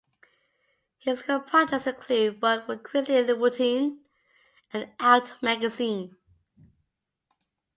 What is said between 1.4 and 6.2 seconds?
projects include work for Christian Louboutin and "Out" magazine.